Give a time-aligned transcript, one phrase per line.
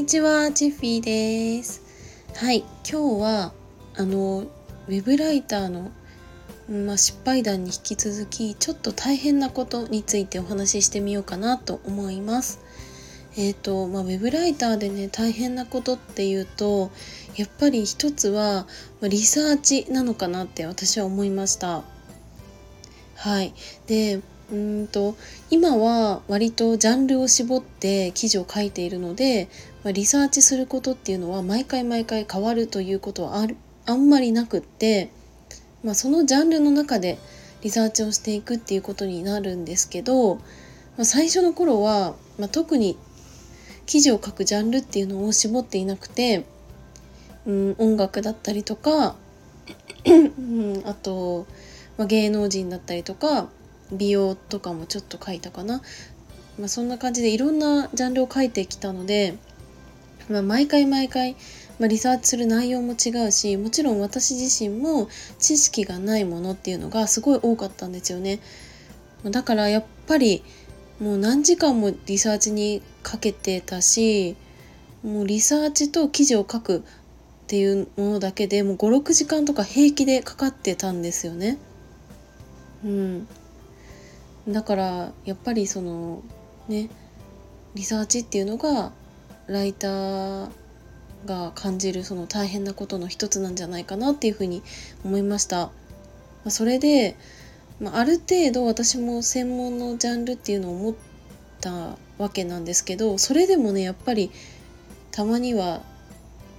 [0.00, 1.82] にちは、チッフィーです。
[2.34, 3.52] はい、今日は
[3.94, 4.46] あの
[4.88, 5.90] ウェブライターの、
[6.86, 12.60] まあ、失敗談に引き続きちょっと大変なことについてお話ししてみようかなと思います。
[13.36, 16.90] えっ、ー、とまあ、ウェブライターでね大変なことっていうと
[17.36, 18.66] やっぱり一つは、
[19.02, 21.82] ま、リサーチなのかなって私は思いました。
[23.16, 23.52] はい、
[23.86, 24.22] で
[24.52, 25.16] うんと
[25.50, 29.48] 今は割とジャンルを絞って記事を書いているので、
[29.84, 35.10] まあ、リサーチすることっていうのは毎回毎回変わるということはあるあんまりなくって、
[35.84, 37.18] まあ、そのジャンルの中で
[37.62, 40.42] リサーチをしていくっていうことになるんですけど、ま
[41.00, 42.98] あ、最初の頃は、まあ、特に
[43.86, 46.44] 記事を書くジャンルっていうのを絞っていなくて、
[47.46, 49.16] うん、音楽だったりとか、
[50.84, 51.46] あと、
[51.98, 53.48] まあ、芸能人だったりとか
[53.92, 55.82] 美容とかもちょっと書いたかな、
[56.58, 59.34] まあ、そんな感じでいろんなジャンルを書いてきたので、
[60.28, 61.34] まあ、毎回毎回、
[61.78, 68.40] まあ、リサーチする内容も違うしもちろん私自身も知識がないものっていうのがすごい多かったんですよね。
[69.24, 70.42] だからやっぱり
[70.98, 74.36] もう何時間もリサーチにかけてたし
[75.02, 76.82] もうリサーチと記事を書くっ
[77.46, 81.58] ていうものだけでもう56時間とか平気でかかってたんですよね。
[82.84, 83.28] うん、
[84.52, 86.22] だからやっぱりその
[86.68, 86.88] ね
[87.74, 88.92] リサーチっていうのが
[89.46, 90.50] ライター
[91.26, 94.62] が感じるその大変なことの一つなんじゃないかなっていうふうに
[95.04, 95.70] 思いました。
[96.44, 97.16] まそれで、
[97.80, 100.94] まあ、る程度私も専門のジャンルっていうのを持っ
[101.60, 104.30] たわけなんですけどそれでもねやっぱり
[105.10, 105.82] たまには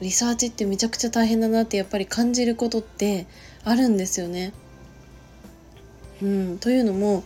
[0.00, 3.26] リサーチってめちゃくちゃ大変だなってやっぱり感じることって
[3.64, 4.52] あるんですよね。
[6.22, 7.24] うん、というのも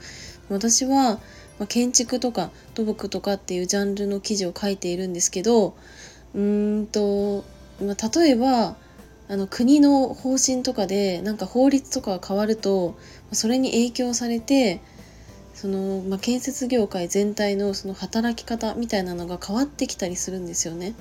[0.48, 1.20] 私は、
[1.58, 5.76] ま、建築とか土木とかっていうジャンルの記事を書いているんですけど
[6.34, 7.44] うんと、
[7.80, 8.76] ま、例えば
[9.30, 12.96] あの国の方針とかでなんか法律とかが変わると
[13.32, 14.80] それに影響されて
[15.54, 20.94] その、まあ、建設業界全体のその働き方みたいなのが変わってきたりするんですよね。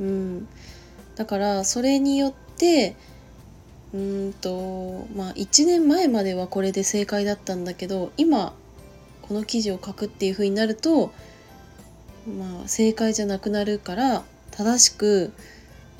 [0.00, 0.48] うん、
[1.16, 2.94] だからそれによって
[3.94, 8.52] うんとまあ1年前まではこれで正解だったんだけど今
[9.22, 11.12] この記事を書くっていう風になると
[12.26, 15.32] まあ正解じゃなくなるから正しく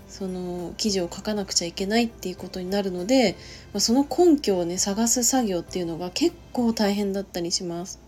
[0.08, 3.36] その記事を書かなくちゃいけないっていうことになるので、
[3.72, 8.00] まあ、その根拠をね探す作業っていうのが結構大変だったりします。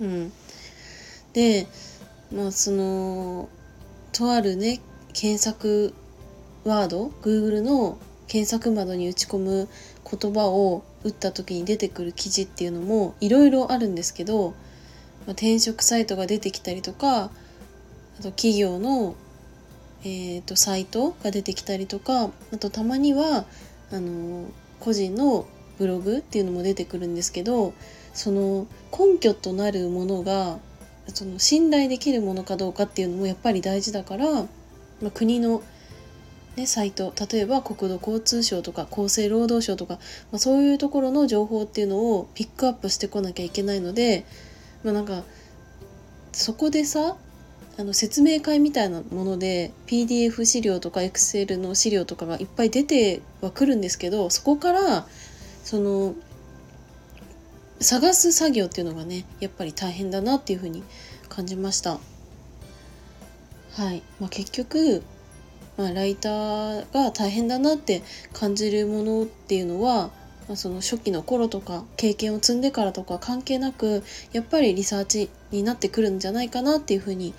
[0.00, 0.32] うん、
[1.32, 1.66] で
[2.32, 3.48] まあその
[4.12, 4.80] とあるね
[5.12, 5.92] 検索
[6.64, 7.98] ワード Google の
[8.30, 9.68] 検索窓に打ち込む
[10.08, 17.30] 言葉を打った時に出てくる記事っていうのもいろいろあるんですけど、まあ、転職サイトが出てきたりとかあ
[18.22, 19.16] と企業の、
[20.04, 23.46] えーと、サイトが出てきたりとかあとたまには
[23.90, 24.46] あの
[24.78, 25.46] 個人の
[25.78, 27.74] ブログっていうのも出てくるんですけど
[28.14, 30.58] その根拠となるものが
[31.08, 34.46] その信頼できるものかどうかっていうのもやっぱり大事だから、ま
[35.08, 35.64] あ、国の
[36.60, 39.94] ね、サイト例えば国土交通省とか厚生労働省とか、
[40.30, 44.26] まあ、そういうところの情報っていうのをピックアップしてこなきゃいけないので、
[44.84, 45.22] まあ、なんか
[46.32, 47.16] そこでさ
[47.78, 55.06] あの説明会みたいなもので PDF 資料とか Excel の資料とかがいっぱい出てはくるんですけどそこから
[55.64, 56.14] その
[57.80, 60.84] 探す作業っていうのがねやっぱり大変だなっていうふうに
[61.30, 61.98] 感じました。
[63.76, 65.02] はいまあ、結局
[65.80, 68.02] まあ、ライターが大変だなって
[68.34, 70.10] 感じるものっていうのは、
[70.46, 74.02] まあ、その初期の頃とか経験を積んでからとか関係なく
[74.32, 77.32] やっぱりリサーチになってくるんじゃないかなっていうふうに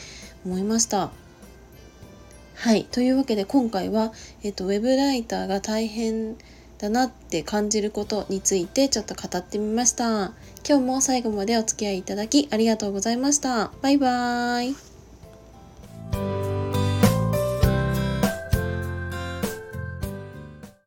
[0.44, 1.12] 思いました。
[2.56, 2.85] はい。
[2.85, 6.35] というわけで今回は、えっと、ウェブライターが大変
[6.80, 10.34] だなって感じることについてちょっと語ってみました。
[10.68, 13.71] 今日も最後までお付き合いいただきありがとうございました。
[13.83, 14.91] バイバーイ。